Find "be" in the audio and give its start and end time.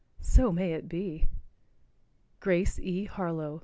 0.89-1.27